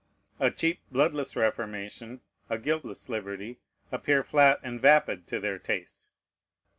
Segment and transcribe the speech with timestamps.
[0.39, 3.59] A cheap, bloodless reformation, a guiltless liberty,
[3.91, 6.09] appear flat and vapid to their taste.